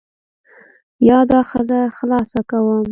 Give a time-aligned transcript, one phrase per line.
[1.09, 2.79] یا دا ښځه خلاصه کوم.